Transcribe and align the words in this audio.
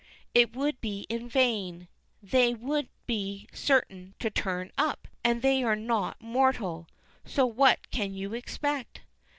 it 0.33 0.55
would 0.55 0.81
be 0.81 1.05
in 1.09 1.29
vain; 1.29 1.87
they 2.23 2.55
would 2.55 2.89
be 3.05 3.47
certain 3.53 4.15
to 4.17 4.31
turn 4.31 4.71
up; 4.75 5.07
and 5.23 5.43
they 5.43 5.63
are 5.63 5.75
not 5.75 6.19
mortal, 6.19 6.87
so 7.23 7.45
what 7.45 7.87
can 7.91 8.11
you 8.11 8.33
expect? 8.33 9.01